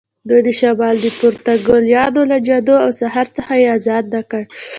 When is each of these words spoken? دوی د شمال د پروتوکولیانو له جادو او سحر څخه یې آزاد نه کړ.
دوی 0.29 0.41
د 0.47 0.49
شمال 0.59 0.95
د 1.01 1.07
پروتوکولیانو 1.17 2.21
له 2.31 2.37
جادو 2.47 2.75
او 2.85 2.89
سحر 2.99 3.27
څخه 3.37 3.51
یې 3.61 3.67
آزاد 3.77 4.05
نه 4.15 4.21
کړ. 4.31 4.43